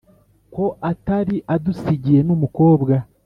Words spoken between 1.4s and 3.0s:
adusigiye n'umukobwa,